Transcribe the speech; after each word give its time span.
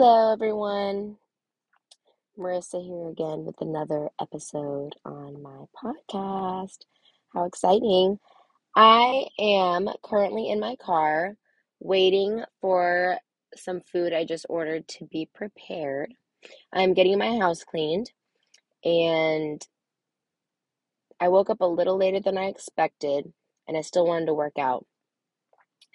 Hello, 0.00 0.32
everyone. 0.32 1.16
Marissa 2.38 2.80
here 2.80 3.08
again 3.08 3.44
with 3.44 3.60
another 3.60 4.10
episode 4.20 4.94
on 5.04 5.42
my 5.42 5.64
podcast. 5.74 6.84
How 7.34 7.42
exciting! 7.46 8.20
I 8.76 9.26
am 9.40 9.88
currently 10.04 10.50
in 10.50 10.60
my 10.60 10.76
car 10.76 11.34
waiting 11.80 12.44
for 12.60 13.18
some 13.56 13.80
food 13.80 14.12
I 14.12 14.24
just 14.24 14.46
ordered 14.48 14.86
to 14.86 15.04
be 15.06 15.28
prepared. 15.34 16.14
I'm 16.72 16.94
getting 16.94 17.18
my 17.18 17.36
house 17.36 17.64
cleaned 17.64 18.12
and 18.84 19.60
I 21.18 21.26
woke 21.26 21.50
up 21.50 21.60
a 21.60 21.66
little 21.66 21.96
later 21.96 22.20
than 22.20 22.38
I 22.38 22.44
expected 22.44 23.32
and 23.66 23.76
I 23.76 23.80
still 23.80 24.06
wanted 24.06 24.26
to 24.26 24.34
work 24.34 24.60
out. 24.60 24.86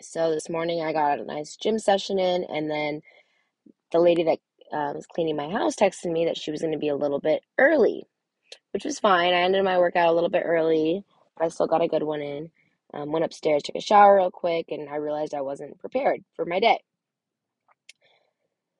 So 0.01 0.31
this 0.31 0.49
morning 0.49 0.81
I 0.83 0.91
got 0.91 1.19
a 1.19 1.23
nice 1.23 1.55
gym 1.55 1.79
session 1.79 2.19
in 2.19 2.43
and 2.43 2.69
then 2.69 3.01
the 3.93 3.99
lady 3.99 4.23
that 4.25 4.39
um, 4.73 4.95
was 4.95 5.07
cleaning 5.07 5.37
my 5.37 5.49
house 5.49 5.75
texted 5.77 6.11
me 6.11 6.25
that 6.25 6.37
she 6.37 6.51
was 6.51 6.61
going 6.61 6.73
to 6.73 6.79
be 6.79 6.89
a 6.89 6.97
little 6.97 7.21
bit 7.21 7.43
early, 7.59 8.03
which 8.73 8.85
was 8.85 8.99
fine. 8.99 9.33
I 9.33 9.41
ended 9.41 9.63
my 9.63 9.77
workout 9.77 10.09
a 10.09 10.13
little 10.13 10.29
bit 10.31 10.43
early, 10.45 11.05
I 11.39 11.47
still 11.49 11.67
got 11.67 11.83
a 11.83 11.87
good 11.87 12.03
one 12.03 12.21
in. 12.21 12.51
Um, 12.93 13.11
went 13.11 13.25
upstairs, 13.25 13.63
took 13.63 13.75
a 13.75 13.81
shower 13.81 14.17
real 14.17 14.31
quick, 14.31 14.67
and 14.69 14.87
I 14.89 14.97
realized 14.97 15.33
I 15.33 15.41
wasn't 15.41 15.79
prepared 15.79 16.23
for 16.35 16.45
my 16.45 16.59
day. 16.59 16.79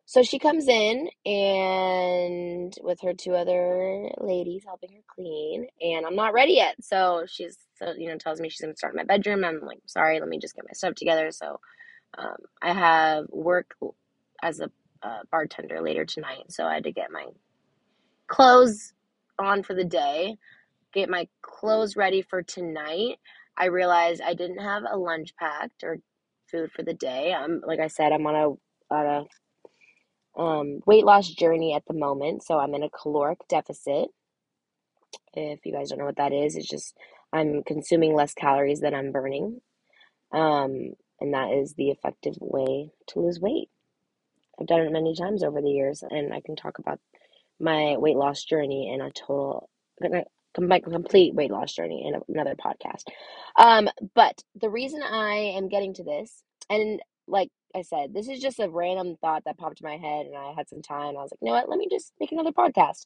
So 0.06 0.22
she 0.22 0.38
comes 0.38 0.68
in 0.68 1.10
and 1.26 2.76
with 2.84 3.02
her 3.02 3.14
two 3.14 3.34
other 3.36 4.12
ladies 4.20 4.64
helping 4.66 4.92
her 4.92 5.02
clean, 5.16 5.66
and 5.82 6.06
I'm 6.06 6.16
not 6.16 6.34
ready 6.34 6.54
yet. 6.54 6.76
So 6.82 7.26
she's 7.28 7.58
so 7.76 7.94
you 7.98 8.10
know 8.10 8.18
tells 8.18 8.40
me 8.40 8.50
she's 8.50 8.62
gonna 8.62 8.76
start 8.76 8.94
in 8.94 8.98
my 8.98 9.06
bedroom. 9.06 9.44
I'm 9.44 9.62
like, 9.62 9.80
sorry, 9.88 10.20
let 10.20 10.30
me 10.30 10.40
just 10.40 10.56
get 10.56 10.66
my 10.68 10.74
stuff 10.74 10.96
together. 10.96 11.32
So 11.32 11.60
um, 12.18 12.38
I 12.62 12.74
have 12.74 13.26
work 13.30 13.76
as 14.44 14.60
a 14.60 14.70
uh, 15.04 15.20
bartender 15.32 15.82
later 15.82 16.06
tonight, 16.06 16.46
so 16.52 16.66
I 16.66 16.76
had 16.76 16.86
to 16.86 16.94
get 16.94 17.12
my 17.12 17.26
clothes 18.30 18.94
on 19.40 19.64
for 19.64 19.76
the 19.76 19.86
day, 19.86 20.38
get 20.94 21.10
my 21.10 21.28
clothes 21.42 21.96
ready 21.98 22.22
for 22.24 22.44
tonight. 22.44 23.18
I 23.58 23.68
realized 23.68 24.22
I 24.22 24.36
didn't 24.36 24.60
have 24.60 24.84
a 24.92 24.98
lunch 24.98 25.36
packed 25.38 25.84
or 25.84 26.00
food 26.52 26.72
for 26.72 26.84
the 26.84 26.94
day. 26.96 27.34
I'm 27.34 27.62
like 27.66 27.80
I 27.80 27.88
said, 27.88 28.12
I'm 28.14 28.28
on 28.28 28.36
a 28.36 28.94
on 28.96 29.08
a 29.08 30.42
um, 30.42 30.82
weight 30.88 31.06
loss 31.06 31.30
journey 31.30 31.76
at 31.76 31.84
the 31.88 31.96
moment, 31.96 32.44
so 32.44 32.60
I'm 32.60 32.76
in 32.76 32.84
a 32.84 32.90
caloric 32.92 33.40
deficit. 33.50 34.10
If 35.34 35.66
you 35.66 35.74
guys 35.74 35.90
don't 35.90 36.00
know 36.00 36.06
what 36.06 36.18
that 36.18 36.34
is, 36.34 36.56
it's 36.58 36.70
just 36.70 36.96
I'm 37.34 37.64
consuming 37.64 38.16
less 38.16 38.34
calories 38.36 38.82
than 38.82 38.96
I'm 38.96 39.12
burning, 39.14 39.62
um, 40.34 40.94
and 41.22 41.34
that 41.34 41.52
is 41.54 41.76
the 41.76 41.92
effective 41.92 42.36
way 42.42 42.92
to 43.10 43.20
lose 43.22 43.40
weight. 43.42 43.70
I've 44.60 44.68
done 44.68 44.82
it 44.82 44.92
many 44.92 45.16
times 45.16 45.44
over 45.44 45.62
the 45.62 45.70
years, 45.70 46.04
and 46.08 46.34
I 46.34 46.42
can 46.42 46.56
talk 46.56 46.80
about 46.80 47.00
my 47.60 47.98
weight 47.98 48.18
loss 48.18 48.44
journey 48.44 48.92
in 48.94 49.02
a 49.02 49.12
total, 49.12 49.70
my 50.60 50.80
complete 50.80 51.34
weight 51.34 51.52
loss 51.52 51.74
journey 51.74 52.06
in 52.08 52.22
another 52.30 52.56
podcast. 52.56 53.04
Um, 53.56 53.90
but 54.16 54.44
the 54.60 54.70
reason 54.70 55.02
I 55.02 55.54
am 55.56 55.70
getting 55.70 55.94
to 55.96 56.04
this, 56.04 56.44
and 56.70 57.02
like 57.28 57.50
I 57.76 57.82
said, 57.82 58.14
this 58.14 58.28
is 58.28 58.40
just 58.40 58.60
a 58.60 58.70
random 58.70 59.16
thought 59.22 59.44
that 59.46 59.58
popped 59.58 59.82
in 59.82 59.90
my 59.90 59.98
head, 59.98 60.28
and 60.28 60.38
I 60.38 60.54
had 60.56 60.70
some 60.70 60.82
time. 60.82 61.18
I 61.18 61.22
was 61.22 61.32
like, 61.32 61.40
you 61.42 61.48
know 61.48 61.54
what? 61.54 61.70
Let 61.70 61.80
me 61.80 61.88
just 61.90 62.14
make 62.20 62.32
another 62.32 62.52
podcast. 62.52 63.06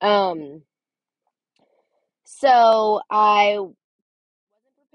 Um, 0.00 0.62
so 2.24 3.00
I 3.10 3.58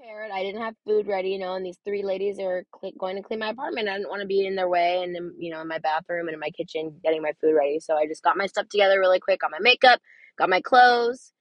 prepared. 0.00 0.30
I 0.30 0.42
didn't 0.42 0.62
have 0.62 0.74
food 0.86 1.06
ready, 1.06 1.30
you 1.30 1.38
know, 1.38 1.54
and 1.54 1.64
these 1.64 1.78
three 1.84 2.02
ladies 2.02 2.38
are 2.38 2.64
cl- 2.80 2.92
going 2.98 3.16
to 3.16 3.22
clean 3.22 3.40
my 3.40 3.50
apartment. 3.50 3.88
I 3.88 3.96
didn't 3.96 4.08
want 4.08 4.22
to 4.22 4.26
be 4.26 4.46
in 4.46 4.56
their 4.56 4.68
way, 4.68 5.02
and 5.02 5.14
then, 5.14 5.34
you 5.38 5.52
know, 5.52 5.60
in 5.60 5.68
my 5.68 5.78
bathroom 5.78 6.28
and 6.28 6.34
in 6.34 6.40
my 6.40 6.50
kitchen 6.50 7.00
getting 7.02 7.22
my 7.22 7.32
food 7.40 7.54
ready. 7.54 7.80
So 7.80 7.96
I 7.96 8.06
just 8.06 8.22
got 8.22 8.36
my 8.36 8.46
stuff 8.46 8.68
together 8.68 8.98
really 8.98 9.20
quick. 9.20 9.40
Got 9.40 9.50
my 9.50 9.58
makeup, 9.60 10.00
got 10.38 10.48
my 10.48 10.60
clothes 10.60 11.32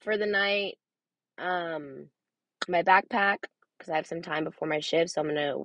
for 0.00 0.16
the 0.16 0.26
night, 0.26 0.78
um, 1.38 2.08
my 2.68 2.82
backpack 2.82 3.38
because 3.78 3.92
I 3.92 3.96
have 3.96 4.06
some 4.06 4.22
time 4.22 4.44
before 4.44 4.68
my 4.68 4.80
shift, 4.80 5.10
so 5.10 5.20
I'm 5.20 5.28
gonna 5.28 5.56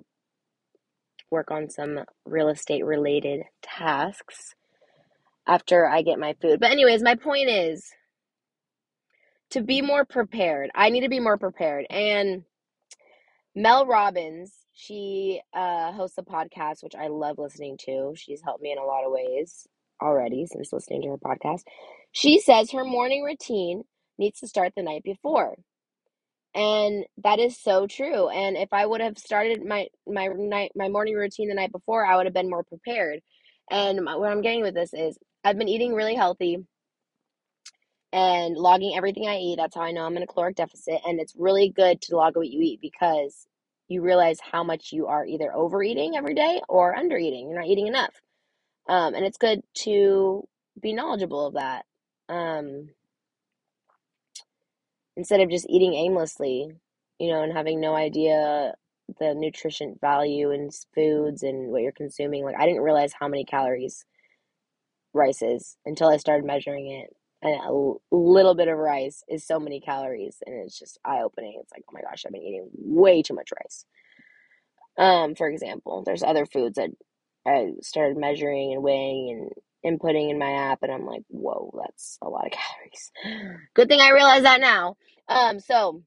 work 1.30 1.52
on 1.52 1.70
some 1.70 2.00
real 2.26 2.50
estate 2.50 2.86
related 2.86 3.44
tasks 3.62 4.56
after 5.46 5.88
I 5.88 6.02
get 6.02 6.20
my 6.20 6.36
food. 6.42 6.60
But, 6.60 6.72
anyways, 6.72 7.04
my 7.04 7.16
point 7.16 7.50
is 7.50 7.92
to 9.52 9.62
be 9.62 9.82
more 9.82 10.06
prepared. 10.06 10.70
I 10.76 10.90
need 10.90 11.02
to 11.02 11.10
be 11.10 11.20
more 11.20 11.38
prepared. 11.38 11.86
And 11.90 12.44
Mel 13.56 13.86
Robbins, 13.86 14.54
she 14.74 15.42
uh, 15.54 15.92
hosts 15.92 16.18
a 16.18 16.24
podcast, 16.24 16.84
which 16.84 16.96
I 16.96 17.08
love 17.08 17.38
listening 17.40 17.78
to. 17.86 18.14
She's 18.16 18.42
helped 18.44 18.62
me 18.62 18.72
in 18.72 18.78
a 18.78 18.86
lot 18.86 19.06
of 19.06 19.12
ways 19.12 19.68
already 20.02 20.46
since 20.46 20.72
listening 20.72 21.02
to 21.04 21.10
her 21.10 21.18
podcast. 21.18 21.62
She 22.12 22.40
says 22.40 22.72
her 22.72 22.86
morning 22.86 23.24
routine 23.24 23.84
needs 24.18 24.40
to 24.40 24.48
start 24.48 24.74
the 24.76 24.84
night 24.84 25.04
before. 25.04 25.56
And 26.54 27.06
that 27.24 27.40
is 27.40 27.60
so 27.62 27.88
true. 27.88 28.30
And 28.30 28.58
if 28.58 28.70
I 28.72 28.86
would 28.86 29.02
have 29.02 29.18
started 29.18 29.64
my 29.64 29.88
my 30.08 30.28
night 30.28 30.72
my 30.76 30.90
morning 30.90 31.16
routine 31.16 31.50
the 31.50 31.56
night 31.56 31.72
before, 31.72 32.06
I 32.06 32.16
would 32.16 32.26
have 32.26 32.34
been 32.34 32.50
more 32.50 32.64
prepared. 32.64 33.20
And 33.70 34.06
what 34.06 34.32
I'm 34.32 34.42
getting 34.42 34.62
with 34.62 34.74
this 34.74 34.94
is 34.94 35.18
I've 35.44 35.58
been 35.58 35.70
eating 35.70 35.94
really 35.94 36.16
healthy 36.16 36.66
and 38.14 38.58
logging 38.58 38.96
everything 38.96 39.28
I 39.28 39.38
eat. 39.38 39.58
That's 39.58 39.76
how 39.76 39.82
I 39.82 39.92
know 39.92 40.06
I'm 40.06 40.18
in 40.18 40.24
a 40.24 40.28
caloric 40.28 40.56
deficit. 40.56 41.02
And 41.06 41.20
it's 41.20 41.36
really 41.38 41.70
good 41.70 42.02
to 42.04 42.16
log 42.18 42.36
what 42.38 42.50
you 42.50 42.62
eat 42.62 42.82
because 42.82 43.48
you 43.88 44.02
realize 44.02 44.40
how 44.42 44.64
much 44.64 44.92
you 44.92 45.08
are 45.08 45.26
either 45.26 45.54
overeating 45.56 46.16
every 46.16 46.34
day 46.34 46.62
or 46.70 46.96
undereating. 46.96 47.50
You're 47.50 47.60
not 47.60 47.68
eating 47.68 47.88
enough. 47.88 48.14
Um, 48.90 49.16
and 49.16 49.26
it's 49.26 49.38
good 49.38 49.62
to 49.84 50.44
be 50.82 50.94
knowledgeable 50.94 51.48
of 51.48 51.54
that. 51.56 51.86
Um, 52.30 52.90
instead 55.18 55.42
of 55.42 55.50
just 55.50 55.68
eating 55.70 55.94
aimlessly, 55.94 56.72
you 57.20 57.32
know, 57.32 57.44
and 57.44 57.54
having 57.54 57.80
no 57.82 57.96
idea 57.96 58.74
the 59.20 59.34
nutrition 59.36 59.98
value 60.02 60.52
in 60.52 60.70
foods 60.96 61.44
and 61.44 61.72
what 61.72 61.82
you're 61.82 61.92
consuming. 61.92 62.44
Like 62.44 62.58
I 62.58 62.66
didn't 62.66 62.84
realize 62.84 63.14
how 63.20 63.28
many 63.28 63.46
calories 63.46 64.06
rice 65.14 65.42
is 65.42 65.78
until 65.86 66.10
I 66.10 66.18
started 66.18 66.46
measuring 66.46 66.92
it. 66.92 67.17
And 67.42 67.54
a 67.56 68.16
little 68.16 68.56
bit 68.56 68.68
of 68.68 68.78
rice 68.78 69.24
is 69.30 69.46
so 69.46 69.60
many 69.60 69.80
calories, 69.80 70.38
and 70.46 70.56
it's 70.64 70.78
just 70.78 71.00
eye 71.06 71.22
opening. 71.24 71.60
It's 71.62 71.72
like, 71.72 71.84
oh 71.88 71.94
my 71.94 72.02
gosh, 72.02 72.24
I've 72.26 72.32
been 72.34 72.42
eating 72.42 72.70
way 72.74 73.22
too 73.22 73.36
much 73.36 73.52
rice. 73.62 73.86
Um, 74.98 75.36
for 75.36 75.48
example, 75.48 76.04
there's 76.04 76.24
other 76.24 76.46
foods 76.46 76.76
that 76.76 76.90
I 77.46 77.74
started 77.82 78.18
measuring 78.18 78.74
and 78.74 78.84
weighing 78.84 79.52
and 79.84 80.00
inputting 80.00 80.32
in 80.32 80.40
my 80.40 80.52
app, 80.52 80.80
and 80.82 80.92
I'm 80.92 81.06
like, 81.06 81.24
whoa, 81.28 81.72
that's 81.80 82.18
a 82.24 82.30
lot 82.30 82.48
of 82.48 82.52
calories. 82.54 83.12
Good 83.76 83.88
thing 83.88 84.02
I 84.02 84.12
realize 84.12 84.44
that 84.44 84.60
now. 84.60 84.96
Um, 85.28 85.60
so 85.60 86.04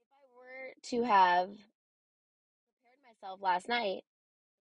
if 0.00 0.12
I 0.12 0.24
were 0.36 0.74
to 0.90 1.02
have 1.08 1.48
prepared 1.48 3.00
myself 3.08 3.40
last 3.42 3.68
night, 3.68 4.04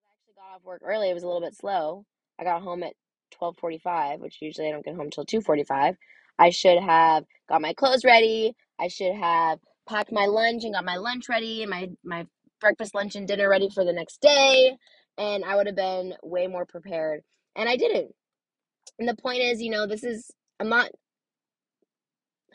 I 0.01 0.09
actually 0.13 0.35
got 0.35 0.55
off 0.55 0.63
work 0.63 0.81
early. 0.83 1.09
It 1.09 1.13
was 1.13 1.23
a 1.23 1.27
little 1.27 1.41
bit 1.41 1.55
slow. 1.55 2.05
I 2.39 2.43
got 2.43 2.63
home 2.63 2.83
at 2.83 2.93
12:45, 3.31 4.19
which 4.21 4.41
usually 4.41 4.69
I 4.69 4.71
don't 4.71 4.85
get 4.85 4.95
home 4.95 5.09
till 5.09 5.25
2:45. 5.25 5.95
I 6.39 6.49
should 6.51 6.79
have 6.81 7.25
got 7.49 7.61
my 7.61 7.73
clothes 7.73 8.05
ready. 8.05 8.55
I 8.79 8.87
should 8.89 9.15
have 9.15 9.59
packed 9.87 10.11
my 10.11 10.25
lunch 10.25 10.63
and 10.63 10.73
got 10.73 10.85
my 10.85 10.97
lunch 10.97 11.29
ready 11.29 11.63
and 11.63 11.69
my 11.71 11.89
my 12.03 12.27
breakfast, 12.61 12.95
lunch, 12.95 13.15
and 13.15 13.27
dinner 13.27 13.49
ready 13.49 13.69
for 13.69 13.85
the 13.85 13.93
next 13.93 14.21
day, 14.21 14.77
and 15.17 15.45
I 15.45 15.55
would 15.55 15.67
have 15.67 15.75
been 15.75 16.15
way 16.23 16.47
more 16.47 16.65
prepared. 16.65 17.23
And 17.55 17.69
I 17.69 17.77
didn't. 17.77 18.13
And 18.99 19.07
the 19.09 19.15
point 19.15 19.41
is, 19.41 19.61
you 19.61 19.71
know, 19.71 19.87
this 19.87 20.03
is 20.03 20.31
I'm 20.59 20.69
not 20.69 20.91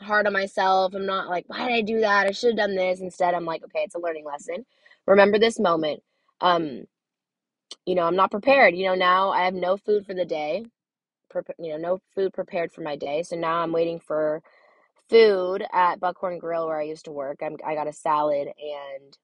hard 0.01 0.27
on 0.27 0.33
myself. 0.33 0.95
I'm 0.95 1.07
not 1.07 1.29
like, 1.29 1.45
why 1.47 1.67
did 1.67 1.75
I 1.75 1.81
do 1.81 2.01
that? 2.01 2.27
I 2.27 2.31
should 2.31 2.51
have 2.51 2.57
done 2.57 2.75
this. 2.75 3.01
Instead, 3.01 3.35
I'm 3.35 3.45
like, 3.45 3.63
okay, 3.65 3.81
it's 3.81 3.95
a 3.95 3.99
learning 3.99 4.25
lesson. 4.25 4.65
Remember 5.07 5.39
this 5.39 5.59
moment. 5.59 6.01
Um, 6.41 6.85
you 7.85 7.95
know, 7.95 8.03
I'm 8.03 8.15
not 8.17 8.31
prepared. 8.31 8.75
You 8.75 8.85
know, 8.87 8.95
now 8.95 9.31
I 9.31 9.45
have 9.45 9.53
no 9.55 9.77
food 9.77 10.05
for 10.05 10.13
the 10.15 10.25
day. 10.25 10.65
Pre- 11.29 11.43
you 11.59 11.71
know, 11.71 11.77
no 11.77 11.99
food 12.15 12.33
prepared 12.33 12.71
for 12.73 12.81
my 12.81 12.95
day. 12.97 13.23
So 13.23 13.35
now 13.37 13.57
I'm 13.61 13.73
waiting 13.73 13.99
for 13.99 14.41
food 15.09 15.63
at 15.73 15.99
Buckhorn 15.99 16.39
Grill 16.39 16.67
where 16.67 16.79
I 16.79 16.83
used 16.85 17.05
to 17.05 17.11
work. 17.11 17.39
I'm, 17.43 17.57
I 17.65 17.75
got 17.75 17.87
a 17.87 17.93
salad 17.93 18.47
and 18.47 19.17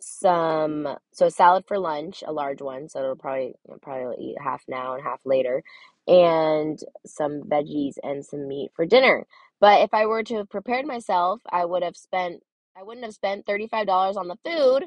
some 0.00 0.88
so 1.12 1.26
a 1.26 1.30
salad 1.30 1.64
for 1.66 1.78
lunch, 1.78 2.22
a 2.26 2.32
large 2.32 2.62
one, 2.62 2.88
so 2.88 3.00
it'll 3.00 3.16
probably 3.16 3.54
probably 3.82 4.16
eat 4.20 4.36
half 4.42 4.62
now 4.68 4.94
and 4.94 5.04
half 5.04 5.20
later, 5.26 5.62
and 6.08 6.80
some 7.06 7.42
veggies 7.44 7.94
and 8.04 8.24
some 8.24 8.48
meat 8.48 8.70
for 8.74 8.86
dinner. 8.86 9.26
But 9.60 9.82
if 9.82 9.94
I 9.94 10.06
were 10.06 10.24
to 10.24 10.36
have 10.38 10.50
prepared 10.50 10.86
myself, 10.86 11.40
I 11.50 11.64
would 11.64 11.82
have 11.82 11.96
spent 11.96 12.42
I 12.78 12.82
wouldn't 12.84 13.06
have 13.06 13.14
spent 13.14 13.46
$35 13.46 13.86
on 14.18 14.28
the 14.28 14.38
food 14.44 14.86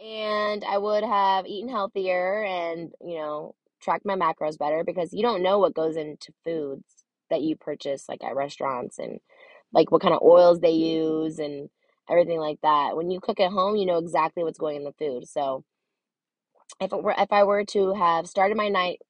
and 0.00 0.64
I 0.64 0.78
would 0.78 1.04
have 1.04 1.46
eaten 1.46 1.70
healthier 1.70 2.44
and, 2.44 2.92
you 3.00 3.16
know, 3.16 3.54
tracked 3.82 4.06
my 4.06 4.16
macros 4.16 4.58
better 4.58 4.84
because 4.84 5.12
you 5.12 5.22
don't 5.22 5.42
know 5.42 5.58
what 5.58 5.74
goes 5.74 5.96
into 5.96 6.32
foods 6.44 6.84
that 7.30 7.42
you 7.42 7.56
purchase 7.56 8.08
like 8.08 8.24
at 8.24 8.36
restaurants 8.36 8.98
and 8.98 9.20
like 9.72 9.90
what 9.90 10.02
kind 10.02 10.14
of 10.14 10.22
oils 10.22 10.60
they 10.60 10.70
use 10.72 11.38
and 11.38 11.70
everything 12.10 12.38
like 12.40 12.58
that. 12.62 12.96
When 12.96 13.10
you 13.10 13.20
cook 13.20 13.40
at 13.40 13.52
home, 13.52 13.76
you 13.76 13.86
know 13.86 13.98
exactly 13.98 14.44
what's 14.44 14.58
going 14.58 14.76
in 14.76 14.84
the 14.84 14.92
food. 14.98 15.28
So 15.28 15.64
if 16.80 16.92
it 16.92 17.02
were 17.02 17.14
if 17.18 17.32
I 17.32 17.44
were 17.44 17.64
to 17.66 17.94
have 17.94 18.26
started 18.28 18.56
my 18.56 18.68
night 18.68 19.00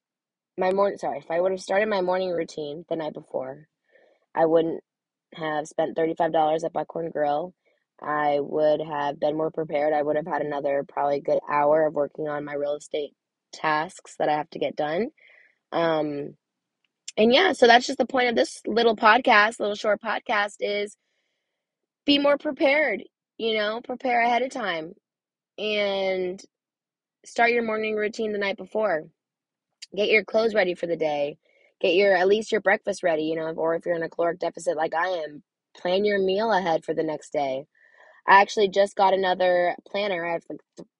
my 0.59 0.73
morning 0.73 0.99
sorry, 0.99 1.19
if 1.19 1.31
I 1.31 1.41
would 1.41 1.53
have 1.53 1.61
started 1.63 1.89
my 1.89 2.01
morning 2.03 2.31
routine 2.31 2.85
the 2.89 2.97
night 2.97 3.15
before, 3.15 3.69
I 4.35 4.47
wouldn't 4.47 4.83
have 5.35 5.69
spent 5.69 5.97
$35 5.97 6.33
at 6.65 6.73
Buckhorn 6.75 7.11
Grill. 7.11 7.55
I 8.03 8.39
would 8.41 8.81
have 8.81 9.19
been 9.21 9.37
more 9.37 9.51
prepared. 9.51 9.93
I 9.93 10.03
would 10.03 10.17
have 10.17 10.27
had 10.27 10.43
another 10.43 10.85
probably 10.87 11.21
good 11.21 11.39
hour 11.49 11.87
of 11.87 11.95
working 11.95 12.29
on 12.29 12.45
my 12.45 12.55
real 12.55 12.75
estate 12.77 13.13
tasks 13.53 14.17
that 14.19 14.29
I 14.29 14.37
have 14.37 14.51
to 14.51 14.59
get 14.59 14.77
done. 14.77 15.09
Um, 15.73 16.37
and 17.17 17.33
yeah, 17.33 17.53
so 17.53 17.67
that's 17.67 17.87
just 17.87 17.99
the 17.99 18.07
point 18.07 18.29
of 18.29 18.37
this 18.37 18.61
little 18.67 18.97
podcast, 18.97 19.61
little 19.61 19.77
short 19.77 20.01
podcast 20.03 20.57
is 20.61 20.97
be 22.05 22.19
more 22.19 22.39
prepared, 22.39 23.03
you 23.39 23.55
know, 23.57 23.81
prepare 23.83 24.21
ahead 24.23 24.43
of 24.43 24.51
time 24.51 24.95
and 25.59 26.43
start 27.25 27.51
your 27.51 27.63
morning 27.63 27.95
routine 27.95 28.33
the 28.33 28.39
night 28.39 28.57
before. 28.57 29.05
Get 29.97 30.09
your 30.11 30.25
clothes 30.25 30.55
ready 30.55 30.75
for 30.75 30.87
the 30.87 30.97
day. 30.97 31.39
Get 31.81 31.95
your 31.95 32.17
at 32.17 32.29
least 32.29 32.53
your 32.53 32.61
breakfast 32.61 33.03
ready, 33.03 33.25
you 33.25 33.37
know, 33.37 33.53
or 33.57 33.75
if 33.75 33.87
you're 33.87 33.97
in 33.97 34.03
a 34.03 34.09
caloric 34.11 34.41
deficit 34.41 34.77
like 34.77 34.95
I 34.95 35.09
am, 35.09 35.43
plan 35.77 36.05
your 36.05 36.19
meal 36.19 36.53
ahead 36.53 36.85
for 36.85 36.95
the 36.95 37.03
next 37.03 37.33
day. 37.33 37.67
I 38.29 38.43
actually 38.43 38.71
just 38.71 38.97
got 38.97 39.15
another 39.15 39.77
planner. 39.89 40.27
I've 40.27 40.47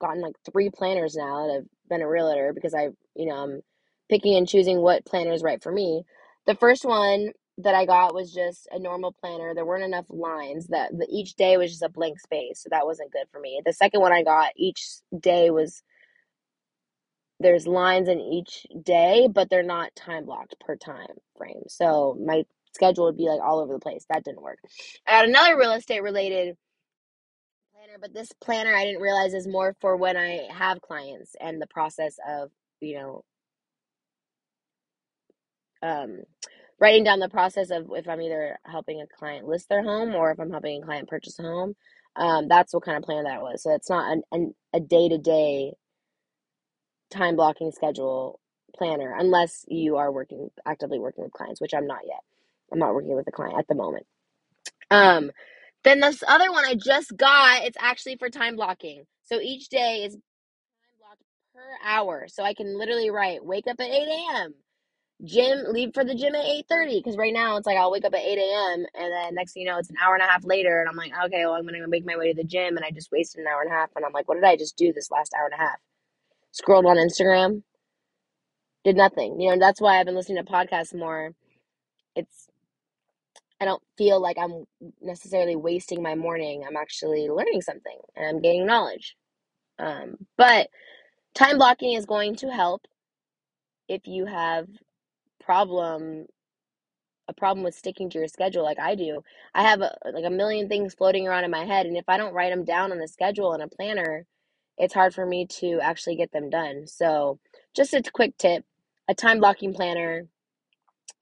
gotten 0.01 0.23
like 0.23 0.37
three 0.53 0.71
planners 0.71 1.17
now 1.17 1.47
that 1.49 1.55
I've 1.59 1.91
been 1.91 2.03
a 2.03 2.09
realtor 2.09 2.53
because 2.55 2.75
I, 2.75 2.91
you 3.17 3.27
know, 3.27 3.37
I'm 3.37 3.63
picking 4.11 4.37
and 4.37 4.49
choosing 4.49 4.81
what 4.81 5.07
planner 5.07 5.33
is 5.33 5.43
right 5.45 5.63
for 5.63 5.73
me. 5.73 6.05
The 6.47 6.57
first 6.57 6.85
one 6.85 7.31
that 7.61 7.77
I 7.77 7.87
got 7.87 8.15
was 8.15 8.35
just 8.35 8.69
a 8.73 8.81
normal 8.81 9.15
planner. 9.15 9.55
There 9.55 9.67
weren't 9.67 9.85
enough 9.85 10.07
lines. 10.11 10.69
That 10.69 10.93
the, 10.93 11.09
each 11.11 11.37
day 11.37 11.57
was 11.59 11.73
just 11.73 11.85
a 11.85 11.91
blank 11.91 12.21
space, 12.21 12.63
so 12.63 12.69
that 12.73 12.87
wasn't 12.87 13.13
good 13.13 13.27
for 13.33 13.41
me. 13.41 13.63
The 13.67 13.73
second 13.75 14.03
one 14.03 14.13
I 14.13 14.25
got, 14.25 14.53
each 14.59 14.85
day 15.21 15.51
was 15.51 15.83
there's 17.41 17.67
lines 17.67 18.09
in 18.09 18.21
each 18.21 18.67
day, 18.83 19.29
but 19.33 19.51
they're 19.51 19.63
not 19.63 19.95
time 19.95 20.25
blocked 20.27 20.57
per 20.61 20.77
time 20.77 21.17
frame. 21.37 21.63
So 21.69 22.17
my 22.25 22.45
schedule 22.75 23.05
would 23.07 23.17
be 23.17 23.29
like 23.29 23.41
all 23.43 23.61
over 23.61 23.73
the 23.75 23.81
place. 23.81 24.07
That 24.11 24.25
didn't 24.25 24.43
work. 24.43 24.59
I 25.07 25.13
got 25.21 25.29
another 25.29 25.59
real 25.59 25.73
estate 25.73 26.03
related 26.03 26.57
but 28.01 28.15
this 28.15 28.33
planner 28.41 28.75
I 28.75 28.85
didn't 28.85 29.03
realize 29.03 29.35
is 29.35 29.47
more 29.47 29.77
for 29.81 29.97
when 29.97 30.17
I 30.17 30.49
have 30.51 30.81
clients 30.81 31.37
and 31.41 31.61
the 31.61 31.67
process 31.67 32.17
of, 32.29 32.51
you 32.81 32.97
know, 32.97 33.25
um, 35.83 36.23
writing 36.81 37.05
down 37.05 37.21
the 37.21 37.29
process 37.29 37.71
of 37.71 37.87
if 37.93 38.09
I'm 38.09 38.21
either 38.21 38.59
helping 38.65 39.01
a 39.01 39.07
client 39.19 39.47
list 39.47 39.69
their 39.69 39.83
home 39.83 40.15
or 40.15 40.31
if 40.33 40.41
I'm 40.41 40.51
helping 40.51 40.83
a 40.83 40.87
client 40.87 41.09
purchase 41.09 41.39
a 41.39 41.43
home. 41.43 41.75
Um, 42.17 42.49
that's 42.49 42.73
what 42.73 42.85
kind 42.85 42.97
of 42.97 43.05
plan 43.05 43.25
that 43.25 43.43
was. 43.43 43.63
So 43.63 43.75
it's 43.75 43.91
not 43.91 44.13
an, 44.13 44.23
an 44.33 44.55
a 44.73 44.81
day 44.81 45.09
to 45.09 45.19
day 45.19 45.73
time 47.11 47.37
blocking 47.37 47.71
schedule 47.73 48.41
planner 48.77 49.15
unless 49.19 49.65
you 49.69 49.97
are 49.97 50.11
working 50.11 50.51
actively 50.67 50.99
working 50.99 51.25
with 51.25 51.33
clients, 51.33 51.61
which 51.61 51.75
I'm 51.75 51.87
not 51.87 52.01
yet. 52.07 52.21
I'm 52.73 52.79
not 52.79 52.95
working 52.95 53.15
with 53.15 53.29
a 53.29 53.33
client 53.33 53.59
at 53.59 53.69
the 53.69 53.75
moment. 53.75 54.07
Um, 54.91 55.31
then 55.85 56.01
this 56.01 56.23
other 56.29 56.51
one 56.53 56.65
I 56.67 56.75
just 56.77 57.17
got, 57.17 57.65
it's 57.65 57.79
actually 57.81 58.17
for 58.19 58.31
time 58.31 58.57
blocking. 58.57 59.05
So 59.25 59.41
each 59.41 59.69
day 59.71 60.05
is 60.07 60.15
time 60.15 60.21
blocked 61.01 61.23
per 61.55 61.89
hour. 61.89 62.27
So 62.29 62.45
I 62.45 62.55
can 62.55 62.79
literally 62.79 63.11
write 63.11 63.45
wake 63.45 63.67
up 63.69 63.77
at 63.81 63.91
8 63.91 63.93
a.m. 63.93 64.55
Gym, 65.25 65.65
leave 65.69 65.93
for 65.95 66.05
the 66.05 66.15
gym 66.15 66.35
at 66.35 66.45
8:30. 66.45 66.99
Because 66.99 67.17
right 67.17 67.33
now 67.35 67.57
it's 67.59 67.67
like 67.67 67.79
I'll 67.79 67.93
wake 67.93 68.05
up 68.05 68.15
at 68.15 68.21
8 68.23 68.39
a.m. 68.39 68.87
and 68.95 69.13
then 69.13 69.35
next 69.35 69.55
thing 69.55 69.63
you 69.65 69.69
know, 69.71 69.79
it's 69.79 69.91
an 69.91 69.97
hour 70.03 70.15
and 70.15 70.23
a 70.23 70.27
half 70.27 70.45
later, 70.45 70.81
and 70.81 70.89
I'm 70.89 70.97
like, 70.97 71.13
okay, 71.27 71.47
well, 71.47 71.55
I'm 71.55 71.65
gonna 71.67 71.89
make 71.89 72.07
my 72.07 72.17
way 72.17 72.33
to 72.33 72.37
the 72.43 72.49
gym, 72.49 72.77
and 72.77 72.85
I 72.85 72.91
just 72.93 73.13
wasted 73.13 73.41
an 73.43 73.49
hour 73.49 73.63
and 73.63 73.73
a 73.73 73.75
half, 73.75 73.91
and 73.97 74.05
I'm 74.05 74.13
like, 74.13 74.29
what 74.29 74.37
did 74.37 74.45
I 74.45 74.57
just 74.57 74.77
do 74.77 74.93
this 74.93 75.11
last 75.11 75.33
hour 75.39 75.47
and 75.47 75.55
a 75.55 75.59
half? 75.65 75.79
Scrolled 76.53 76.87
on 76.87 76.97
Instagram, 76.97 77.63
did 78.85 78.97
nothing. 78.97 79.41
You 79.41 79.53
know, 79.53 79.59
that's 79.61 79.81
why 79.81 80.01
I've 80.01 80.07
been 80.07 80.17
listening 80.17 80.45
to 80.45 80.51
podcasts 80.53 80.95
more. 80.95 81.33
It's 82.17 82.49
I 83.61 83.67
don't 83.67 83.83
feel 83.99 84.21
like 84.21 84.39
I'm 84.39 84.67
necessarily 85.03 85.57
wasting 85.57 86.03
my 86.03 86.15
morning. 86.15 86.65
I'm 86.67 86.77
actually 86.77 87.29
learning 87.29 87.63
something 87.63 87.99
and 88.17 88.27
I'm 88.29 88.43
gaining 88.43 88.67
knowledge. 88.67 89.17
Um, 89.79 90.17
but 90.39 90.69
time 91.35 91.59
blocking 91.59 91.95
is 91.95 92.07
going 92.07 92.37
to 92.37 92.51
help 92.51 92.83
if 93.89 94.07
you 94.07 94.27
have 94.27 94.69
problem 95.43 96.27
a 97.29 97.33
problem 97.35 97.65
with 97.65 97.75
sticking 97.75 98.11
to 98.11 98.19
your 98.19 98.29
schedule 98.29 98.65
like 98.65 98.79
I 98.79 98.95
do. 98.95 99.23
I 99.55 99.63
have 99.63 99.81
a, 99.83 99.97
like 100.13 100.25
a 100.27 100.31
million 100.31 100.69
things 100.69 100.95
floating 100.95 101.29
around 101.29 101.45
in 101.45 101.51
my 101.51 101.65
head 101.65 101.87
and 101.87 101.97
if 101.97 102.05
I 102.09 102.17
don't 102.19 102.35
write 102.35 102.51
them 102.51 102.65
down 102.65 102.93
on 102.93 103.01
a 103.01 103.09
schedule 103.09 103.53
and 103.55 103.63
a 103.63 103.69
planner, 103.69 104.27
it's 104.79 104.95
hard 104.95 105.15
for 105.15 105.25
me 105.27 105.47
to 105.61 105.81
actually 105.83 106.17
get 106.17 106.33
them 106.33 106.51
done. 106.51 106.87
So, 106.87 107.39
just 107.75 107.95
a 107.95 108.03
quick 108.13 108.37
tip, 108.39 108.65
a 109.09 109.15
time 109.15 109.41
blocking 109.41 109.75
planner 109.75 110.27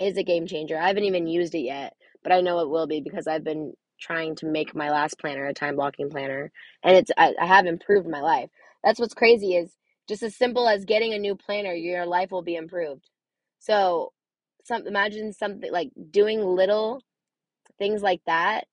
is 0.01 0.17
a 0.17 0.23
game 0.23 0.47
changer. 0.47 0.79
I 0.79 0.89
haven't 0.89 1.05
even 1.05 1.27
used 1.27 1.55
it 1.55 1.61
yet, 1.61 1.95
but 2.23 2.33
I 2.33 2.41
know 2.41 2.61
it 2.61 2.71
will 2.71 2.87
be 2.87 3.01
because 3.01 3.27
I've 3.27 3.45
been 3.45 3.75
trying 4.01 4.35
to 4.37 4.47
make 4.47 4.75
my 4.75 4.91
last 4.91 5.19
planner 5.19 5.47
a 5.47 5.55
time 5.55 5.77
blocking 5.77 6.11
planner 6.11 6.51
and 6.83 6.97
it's 6.97 7.11
I, 7.17 7.35
I 7.41 7.47
have 7.47 7.67
improved 7.67 8.09
my 8.09 8.21
life. 8.21 8.51
That's 8.85 9.01
what's 9.01 9.15
crazy 9.15 9.55
is 9.57 9.77
just 10.09 10.23
as 10.23 10.37
simple 10.37 10.69
as 10.69 10.85
getting 10.85 11.15
a 11.15 11.19
new 11.19 11.37
planner, 11.37 11.73
your 11.75 12.07
life 12.07 12.31
will 12.33 12.43
be 12.43 12.57
improved. 12.57 13.09
So, 13.61 14.13
some 14.65 14.87
imagine 14.87 15.33
something 15.33 15.73
like 15.73 15.91
doing 16.11 16.43
little 16.45 17.03
things 17.79 18.03
like 18.03 18.23
that 18.27 18.67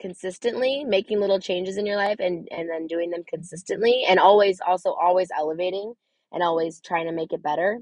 consistently, 0.00 0.84
making 0.84 1.20
little 1.20 1.40
changes 1.40 1.76
in 1.76 1.86
your 1.86 1.96
life 1.96 2.18
and 2.20 2.48
and 2.52 2.68
then 2.68 2.86
doing 2.86 3.10
them 3.10 3.24
consistently 3.28 4.04
and 4.08 4.18
always 4.18 4.60
also 4.66 4.92
always 4.92 5.30
elevating 5.36 5.94
and 6.32 6.42
always 6.42 6.80
trying 6.80 7.06
to 7.06 7.12
make 7.12 7.32
it 7.32 7.42
better 7.42 7.80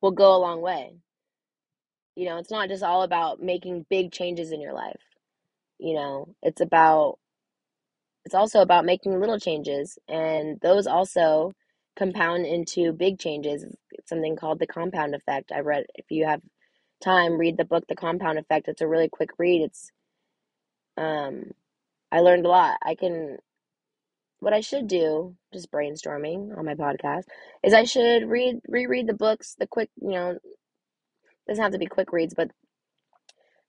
will 0.00 0.12
go 0.12 0.36
a 0.36 0.38
long 0.38 0.60
way. 0.60 0.94
You 2.16 2.26
know, 2.26 2.38
it's 2.38 2.50
not 2.50 2.68
just 2.68 2.82
all 2.82 3.02
about 3.02 3.42
making 3.42 3.86
big 3.90 4.12
changes 4.12 4.52
in 4.52 4.60
your 4.60 4.72
life. 4.72 5.00
You 5.78 5.94
know, 5.94 6.34
it's 6.42 6.60
about 6.60 7.18
it's 8.24 8.34
also 8.34 8.60
about 8.60 8.84
making 8.86 9.20
little 9.20 9.38
changes 9.38 9.98
and 10.08 10.58
those 10.60 10.86
also 10.86 11.52
compound 11.96 12.46
into 12.46 12.92
big 12.92 13.18
changes. 13.18 13.64
It's 13.90 14.08
something 14.08 14.36
called 14.36 14.58
the 14.58 14.66
compound 14.66 15.14
effect. 15.14 15.52
I 15.52 15.60
read 15.60 15.84
if 15.94 16.06
you 16.10 16.24
have 16.26 16.40
time, 17.02 17.38
read 17.38 17.56
the 17.56 17.64
book 17.64 17.84
The 17.88 17.96
Compound 17.96 18.38
Effect. 18.38 18.68
It's 18.68 18.80
a 18.80 18.88
really 18.88 19.08
quick 19.08 19.30
read. 19.38 19.62
It's 19.62 19.90
um 20.96 21.50
I 22.12 22.20
learned 22.20 22.46
a 22.46 22.50
lot. 22.50 22.78
I 22.82 22.94
can 22.94 23.38
what 24.40 24.52
I 24.52 24.60
should 24.60 24.86
do, 24.88 25.36
just 25.52 25.70
brainstorming 25.70 26.56
on 26.56 26.66
my 26.66 26.74
podcast, 26.74 27.24
is 27.62 27.74
I 27.74 27.84
should 27.84 28.28
read 28.28 28.60
reread 28.68 29.06
the 29.06 29.14
books, 29.14 29.54
the 29.58 29.66
quick, 29.66 29.90
you 30.00 30.10
know, 30.10 30.38
doesn't 31.46 31.62
have 31.62 31.72
to 31.72 31.78
be 31.78 31.86
quick 31.86 32.12
reads, 32.12 32.34
but 32.34 32.50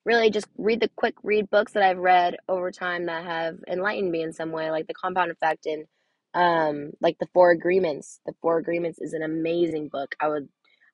really 0.06 0.30
just 0.30 0.48
read 0.58 0.80
the 0.80 0.90
quick 0.96 1.16
read 1.24 1.50
books 1.50 1.74
that 1.74 1.84
I've 1.84 1.98
read 1.98 2.38
over 2.48 2.72
time 2.72 3.08
that 3.08 3.26
have 3.26 3.58
enlightened 3.68 4.12
me 4.12 4.22
in 4.22 4.34
some 4.34 4.52
way, 4.52 4.70
like 4.72 4.88
the 4.88 4.94
Compound 4.94 5.32
Effect 5.32 5.66
and 5.66 5.86
um 6.34 6.92
like 7.02 7.18
the 7.20 7.28
Four 7.34 7.52
Agreements. 7.52 8.20
The 8.26 8.36
Four 8.42 8.58
Agreements 8.58 9.00
is 9.02 9.14
an 9.14 9.24
amazing 9.24 9.90
book. 9.90 10.16
I 10.20 10.28
would 10.28 10.48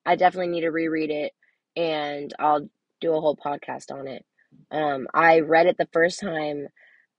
I 0.06 0.16
definitely 0.16 0.48
need 0.48 0.62
to 0.62 0.70
reread 0.70 1.10
it 1.10 1.32
and 1.76 2.32
I'll 2.38 2.68
do 3.00 3.14
a 3.14 3.20
whole 3.20 3.36
podcast 3.36 3.92
on 3.92 4.08
it. 4.08 4.24
Um 4.70 5.06
I 5.14 5.40
read 5.40 5.66
it 5.66 5.76
the 5.78 5.88
first 5.92 6.20
time 6.20 6.68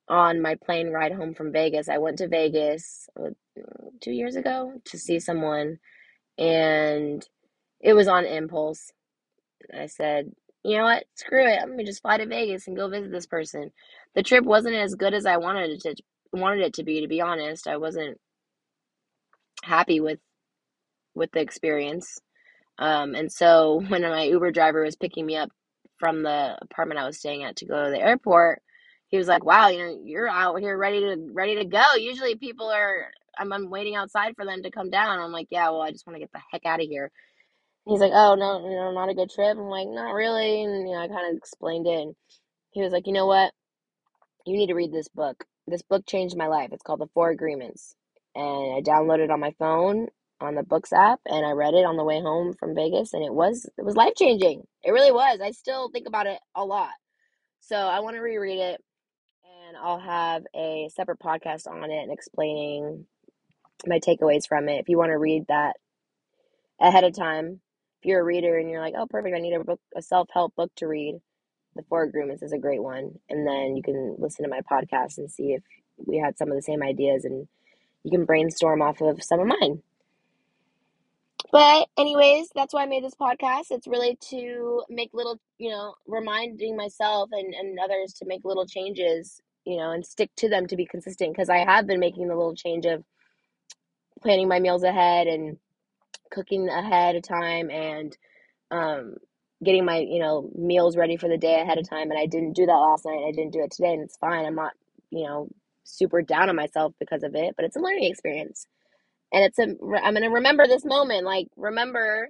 on 0.10 0.42
my 0.42 0.56
plane 0.56 0.90
ride 0.90 1.14
home 1.14 1.34
from 1.34 1.52
Vegas. 1.52 1.88
I 1.88 2.00
went 2.00 2.18
to 2.18 2.28
Vegas 2.28 3.08
uh, 3.18 3.30
2 4.02 4.12
years 4.12 4.36
ago 4.36 4.74
to 4.86 4.98
see 4.98 5.20
someone 5.20 5.80
and 6.38 7.26
it 7.80 7.94
was 7.94 8.08
on 8.08 8.26
impulse. 8.26 8.92
I 9.78 9.88
said, 9.88 10.32
you 10.64 10.78
know 10.78 10.84
what? 10.86 11.06
Screw 11.16 11.46
it. 11.46 11.60
I'm 11.62 11.72
gonna 11.72 11.86
just 11.86 12.02
fly 12.02 12.18
to 12.18 12.26
Vegas 12.26 12.68
and 12.68 12.78
go 12.78 12.90
visit 12.90 13.12
this 13.12 13.28
person. 13.28 13.72
The 14.16 14.24
trip 14.24 14.46
wasn't 14.46 14.76
as 14.76 14.96
good 14.96 15.14
as 15.14 15.26
I 15.26 15.38
wanted 15.38 15.72
it 15.72 15.82
to 15.82 15.96
wanted 16.34 16.62
it 16.66 16.74
to 16.76 16.84
be, 16.84 17.02
to 17.02 17.08
be 17.08 17.22
honest. 17.22 17.68
I 17.68 17.78
wasn't 17.78 18.18
happy 19.64 20.00
with 20.00 20.20
with 21.16 21.32
the 21.34 21.42
experience. 21.42 22.20
Um, 22.80 23.16
and 23.16 23.32
so 23.32 23.84
when 23.90 24.02
my 24.04 24.24
Uber 24.26 24.52
driver 24.52 24.84
was 24.84 24.96
picking 24.96 25.26
me 25.26 25.38
up 25.38 25.50
from 26.00 26.24
the 26.24 26.58
apartment 26.62 27.00
I 27.00 27.06
was 27.06 27.20
staying 27.20 27.44
at 27.44 27.58
to 27.58 27.66
go 27.66 27.86
to 27.86 27.92
the 27.92 28.02
airport, 28.02 28.62
he 29.10 29.18
was 29.18 29.28
like, 29.28 29.46
"Wow, 29.46 29.70
you 29.70 29.80
know, 29.80 30.00
you're 30.04 30.30
out 30.30 30.60
here 30.60 30.78
ready 30.78 31.02
to 31.02 31.30
ready 31.34 31.56
to 31.58 31.66
go. 31.66 31.84
Usually 31.98 32.36
people 32.36 32.70
are 32.70 33.12
I'm, 33.38 33.54
I'm 33.54 33.70
waiting 33.70 33.96
outside 33.96 34.36
for 34.36 34.46
them 34.46 34.64
to 34.64 34.72
come 34.72 34.90
down." 34.90 35.20
I'm 35.20 35.32
like, 35.32 35.48
"Yeah, 35.52 35.70
well, 35.72 35.82
I 35.82 35.92
just 35.92 36.08
want 36.08 36.16
to 36.18 36.22
get 36.22 36.32
the 36.34 36.42
heck 36.52 36.66
out 36.66 36.82
of 36.82 36.88
here." 36.88 37.12
He's 37.88 38.00
like, 38.02 38.14
"Oh 38.14 38.36
no, 38.36 38.70
you 38.70 38.76
know, 38.76 38.92
not 38.94 39.10
a 39.10 39.16
good 39.16 39.32
trip." 39.32 39.58
I'm 39.58 39.70
like, 39.70 39.88
"Not 39.90 40.14
really," 40.14 40.64
and 40.64 40.88
you 40.90 40.96
know, 40.96 41.02
I 41.02 41.08
kind 41.10 41.30
of 41.32 41.38
explained 41.38 41.88
it. 41.88 42.02
And 42.02 42.16
he 42.72 42.82
was 42.84 42.94
like, 42.94 43.08
"You 43.08 43.14
know 43.14 43.28
what? 43.28 43.54
You 44.46 44.58
need 44.58 44.68
to 44.68 44.76
read 44.76 44.94
this 44.94 45.10
book. 45.10 45.46
This 45.68 45.84
book 45.84 46.06
changed 46.08 46.38
my 46.38 46.48
life. 46.48 46.70
It's 46.74 46.84
called 46.84 47.00
The 47.02 47.08
Four 47.14 47.32
Agreements, 47.32 47.96
and 48.36 48.76
I 48.78 48.82
downloaded 48.82 49.26
it 49.26 49.32
on 49.32 49.40
my 49.42 49.54
phone 49.60 50.08
on 50.42 50.56
the 50.56 50.64
Books 50.64 50.94
app, 50.94 51.22
and 51.28 51.46
I 51.46 51.52
read 51.52 51.76
it 51.76 51.86
on 51.86 51.98
the 51.98 52.04
way 52.04 52.22
home 52.22 52.54
from 52.60 52.76
Vegas, 52.76 53.14
and 53.14 53.24
it 53.24 53.34
was 53.34 53.70
it 53.78 53.86
was 53.86 53.96
life 53.98 54.14
changing. 54.18 54.64
It 54.84 54.92
really 54.92 55.12
was. 55.12 55.40
I 55.42 55.52
still 55.52 55.90
think 55.90 56.08
about 56.08 56.28
it 56.28 56.40
a 56.56 56.66
lot. 56.66 56.92
So 57.62 57.78
I 57.78 58.02
want 58.02 58.16
to 58.18 58.22
reread 58.22 58.60
it, 58.60 58.82
and 59.68 59.78
I'll 59.78 60.00
have 60.00 60.44
a 60.56 60.90
separate 60.96 61.20
podcast 61.20 61.68
on 61.68 61.92
it 61.92 62.04
and 62.04 62.12
explaining 62.14 63.08
my 63.88 64.00
takeaways 64.00 64.48
from 64.48 64.70
it. 64.70 64.80
If 64.80 64.90
you 64.90 64.98
want 64.98 65.12
to 65.12 65.20
read 65.20 65.46
that 65.50 65.76
ahead 66.82 67.06
of 67.06 67.16
time, 67.16 67.62
you're 68.06 68.22
a 68.22 68.24
reader 68.24 68.58
and 68.58 68.70
you're 68.70 68.82
like, 68.82 68.96
oh, 68.98 69.08
perfect, 69.08 69.36
I 69.36 69.40
need 69.40 69.54
a 69.54 69.64
book, 69.64 69.80
a 69.96 70.02
self 70.02 70.30
help 70.34 70.56
book 70.56 70.72
to 70.78 70.88
read, 70.88 71.20
The 71.76 71.84
Four 71.84 72.04
Agreements 72.04 72.44
is 72.44 72.54
a 72.54 72.58
great 72.58 72.82
one. 72.82 73.20
And 73.30 73.48
then 73.48 73.76
you 73.76 73.84
can 73.84 74.16
listen 74.18 74.44
to 74.44 74.50
my 74.50 74.62
podcast 74.62 75.18
and 75.18 75.30
see 75.30 75.54
if 75.54 75.64
we 75.98 76.18
had 76.18 76.38
some 76.38 76.50
of 76.50 76.56
the 76.56 76.62
same 76.62 76.84
ideas 76.84 77.26
and 77.26 77.48
you 78.04 78.12
can 78.12 78.26
brainstorm 78.26 78.82
off 78.82 79.02
of 79.02 79.24
some 79.24 79.40
of 79.40 79.48
mine. 79.48 79.82
But 81.52 81.88
anyways, 81.98 82.50
that's 82.56 82.74
why 82.74 82.84
I 82.84 82.88
made 82.88 83.04
this 83.04 83.14
podcast. 83.14 83.66
It's 83.70 83.88
really 83.88 84.18
to 84.30 84.84
make 84.90 85.12
little, 85.14 85.40
you 85.60 85.70
know, 85.70 85.94
reminding 86.08 86.76
myself 86.76 87.30
and, 87.32 87.54
and 87.54 87.78
others 87.80 88.14
to 88.14 88.26
make 88.26 88.44
little 88.44 88.66
changes, 88.66 89.40
you 89.64 89.78
know, 89.78 89.92
and 89.92 90.04
stick 90.06 90.32
to 90.38 90.50
them 90.50 90.66
to 90.68 90.76
be 90.76 90.86
consistent. 90.86 91.32
Because 91.32 91.50
I 91.50 91.58
have 91.58 91.86
been 91.86 92.00
making 92.00 92.28
the 92.28 92.36
little 92.36 92.56
change 92.56 92.86
of 92.86 93.04
planning 94.22 94.48
my 94.48 94.60
meals 94.60 94.84
ahead 94.84 95.28
and 95.28 95.58
cooking 96.34 96.70
ahead 96.70 97.16
of 97.18 97.24
time 97.24 97.72
and 97.72 98.18
um, 98.72 99.16
getting 99.64 99.86
my, 99.86 100.00
you 100.00 100.20
know, 100.20 100.50
meals 100.56 100.98
ready 100.98 101.18
for 101.18 101.30
the 101.30 101.38
day 101.38 101.62
ahead 101.62 101.80
of 101.80 101.90
time. 101.90 102.12
And 102.12 102.20
I 102.20 102.28
didn't 102.28 102.54
do 102.54 102.66
that 102.68 102.74
last 102.74 103.06
night. 103.06 103.26
I 103.28 103.32
didn't 103.32 103.54
do 103.54 103.64
it 103.64 103.72
today, 103.72 103.94
and 103.94 104.04
it's 104.04 104.18
fine. 104.18 104.46
I'm 104.46 104.56
not, 104.56 104.74
you 105.12 105.26
know, 105.28 105.50
super 105.86 106.22
down 106.24 106.50
on 106.50 106.58
myself 106.58 106.94
because 107.00 107.24
of 107.24 107.36
it, 107.36 107.56
but 107.58 107.66
it's 107.66 107.78
a 107.78 107.82
learning 107.82 108.06
experience 108.06 108.66
and 109.34 109.46
it's 109.46 109.60
a 109.60 109.64
i'm 110.04 110.16
gonna 110.16 110.32
remember 110.32 110.68
this 110.68 110.86
moment 110.86 111.26
like 111.26 111.48
remember 111.58 112.30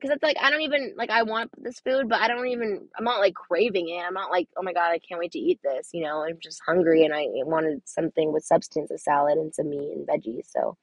because 0.00 0.14
it's 0.14 0.24
like 0.24 0.36
i 0.42 0.50
don't 0.50 0.62
even 0.62 0.94
like 0.96 1.10
i 1.10 1.22
want 1.24 1.50
this 1.58 1.80
food 1.80 2.08
but 2.08 2.20
i 2.20 2.28
don't 2.28 2.48
even 2.48 2.88
i'm 2.98 3.04
not 3.04 3.20
like 3.20 3.34
craving 3.34 3.88
it 3.90 4.02
i'm 4.06 4.14
not 4.14 4.30
like 4.30 4.48
oh 4.58 4.62
my 4.62 4.74
god 4.74 4.90
i 4.92 5.00
can't 5.00 5.20
wait 5.20 5.32
to 5.32 5.40
eat 5.40 5.60
this 5.64 5.90
you 5.94 6.04
know 6.04 6.24
i'm 6.24 6.38
just 6.42 6.60
hungry 6.66 7.04
and 7.04 7.14
i 7.14 7.26
wanted 7.44 7.80
something 7.86 8.32
with 8.32 8.44
substance 8.44 8.90
a 8.90 8.98
salad 8.98 9.38
and 9.38 9.54
some 9.54 9.70
meat 9.70 9.92
and 9.94 10.08
veggies 10.08 10.46
so 10.48 10.76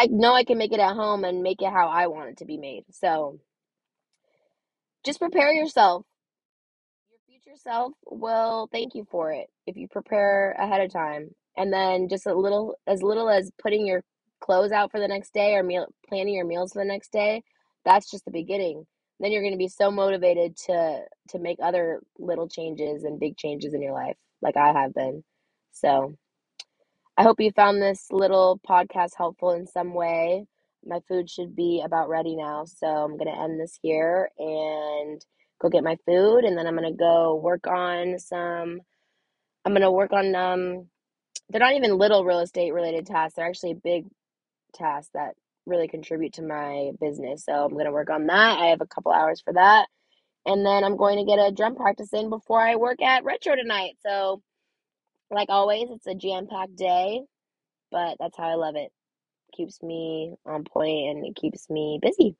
i 0.00 0.08
know 0.10 0.34
i 0.34 0.44
can 0.44 0.58
make 0.58 0.72
it 0.72 0.80
at 0.80 0.94
home 0.96 1.24
and 1.24 1.42
make 1.42 1.62
it 1.62 1.72
how 1.72 1.88
i 1.88 2.08
want 2.08 2.30
it 2.30 2.38
to 2.38 2.46
be 2.46 2.58
made. 2.58 2.84
So 2.92 3.40
just 5.04 5.20
prepare 5.20 5.52
yourself. 5.52 6.06
Your 7.10 7.20
future 7.28 7.56
self 7.58 7.92
will 8.10 8.68
thank 8.72 8.94
you 8.94 9.06
for 9.10 9.32
it 9.32 9.48
if 9.66 9.76
you 9.76 9.88
prepare 9.88 10.52
ahead 10.58 10.82
of 10.82 10.92
time. 10.92 11.30
And 11.56 11.72
then 11.72 12.08
just 12.08 12.26
a 12.26 12.34
little 12.34 12.76
as 12.86 13.02
little 13.02 13.30
as 13.30 13.50
putting 13.62 13.86
your 13.86 14.02
clothes 14.40 14.72
out 14.72 14.90
for 14.92 15.00
the 15.00 15.08
next 15.08 15.34
day 15.34 15.54
or 15.54 15.62
meal 15.64 15.86
planning 16.08 16.34
your 16.34 16.46
meals 16.46 16.72
for 16.74 16.80
the 16.82 16.88
next 16.88 17.12
day 17.12 17.42
that's 17.84 18.10
just 18.10 18.24
the 18.26 18.32
beginning. 18.32 18.86
Then 19.20 19.32
you're 19.32 19.42
going 19.42 19.54
to 19.54 19.58
be 19.58 19.68
so 19.68 19.90
motivated 19.90 20.56
to 20.68 21.02
to 21.30 21.38
make 21.40 21.58
other 21.62 22.00
little 22.18 22.48
changes 22.48 23.04
and 23.04 23.20
big 23.20 23.36
changes 23.38 23.74
in 23.74 23.82
your 23.82 23.94
life 23.94 24.16
like 24.42 24.56
i 24.56 24.72
have 24.72 24.94
been. 24.94 25.24
So 25.72 26.14
i 27.20 27.24
hope 27.24 27.40
you 27.40 27.52
found 27.52 27.82
this 27.82 28.08
little 28.12 28.60
podcast 28.68 29.12
helpful 29.16 29.52
in 29.52 29.68
some 29.68 29.94
way 29.94 30.46
my 30.86 31.00
food 31.08 31.30
should 31.30 31.56
be 31.56 31.82
about 31.86 32.10
ready 32.10 32.36
now 32.36 32.64
so 32.66 32.88
i'm 32.88 33.18
going 33.18 33.32
to 33.32 33.42
end 33.42 33.60
this 33.60 33.78
here 33.82 34.30
and 34.38 35.24
go 35.62 35.68
get 35.70 35.84
my 35.84 35.96
food 36.06 36.44
and 36.44 36.58
then 36.58 36.66
i'm 36.66 36.76
going 36.76 36.90
to 36.90 36.98
go 36.98 37.36
work 37.36 37.66
on 37.68 38.18
some 38.18 38.80
i'm 39.64 39.72
going 39.72 39.82
to 39.82 39.92
work 39.92 40.12
on 40.12 40.34
um 40.34 40.86
they're 41.50 41.60
not 41.60 41.74
even 41.74 41.98
little 41.98 42.24
real 42.24 42.40
estate 42.40 42.72
related 42.74 43.06
tasks. 43.06 43.36
They're 43.36 43.46
actually 43.46 43.74
big 43.74 44.06
tasks 44.74 45.10
that 45.14 45.34
really 45.66 45.88
contribute 45.88 46.34
to 46.34 46.42
my 46.42 46.92
business. 47.00 47.44
So 47.44 47.52
I'm 47.52 47.72
going 47.72 47.86
to 47.86 47.92
work 47.92 48.10
on 48.10 48.26
that. 48.26 48.60
I 48.60 48.66
have 48.66 48.80
a 48.80 48.86
couple 48.86 49.12
hours 49.12 49.42
for 49.42 49.54
that. 49.54 49.86
And 50.46 50.64
then 50.64 50.84
I'm 50.84 50.96
going 50.96 51.18
to 51.18 51.24
get 51.24 51.44
a 51.44 51.52
drum 51.52 51.76
practice 51.76 52.12
in 52.12 52.30
before 52.30 52.60
I 52.60 52.76
work 52.76 53.02
at 53.02 53.24
Retro 53.24 53.56
tonight. 53.56 53.96
So, 54.06 54.42
like 55.30 55.48
always, 55.48 55.88
it's 55.90 56.06
a 56.06 56.14
jam 56.14 56.46
packed 56.46 56.76
day, 56.76 57.22
but 57.90 58.16
that's 58.18 58.36
how 58.36 58.44
I 58.48 58.54
love 58.54 58.76
it. 58.76 58.90
Keeps 59.56 59.82
me 59.82 60.34
on 60.46 60.64
point 60.64 61.10
and 61.10 61.26
it 61.26 61.36
keeps 61.36 61.68
me 61.70 61.98
busy. 62.00 62.36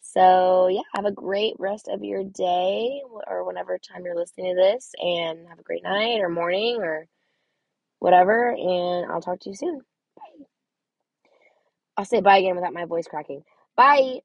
So, 0.00 0.68
yeah, 0.68 0.82
have 0.94 1.04
a 1.04 1.12
great 1.12 1.54
rest 1.58 1.88
of 1.88 2.02
your 2.02 2.24
day 2.24 3.02
or 3.26 3.44
whenever 3.44 3.78
time 3.78 4.04
you're 4.04 4.16
listening 4.16 4.54
to 4.56 4.60
this, 4.60 4.92
and 5.00 5.48
have 5.48 5.58
a 5.58 5.62
great 5.62 5.84
night 5.84 6.18
or 6.20 6.28
morning 6.28 6.78
or 6.80 7.06
whatever, 8.00 8.50
and 8.50 9.10
I'll 9.10 9.22
talk 9.22 9.40
to 9.40 9.50
you 9.50 9.56
soon. 9.56 9.80
Bye. 10.16 10.44
I'll 11.96 12.04
say 12.04 12.20
bye 12.20 12.38
again 12.38 12.56
without 12.56 12.74
my 12.74 12.84
voice 12.84 13.06
cracking. 13.06 13.44
Bye. 13.76 14.20